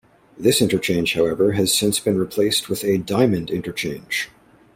[0.35, 4.29] This interchange, however, has since been replaced with a diamond interchange.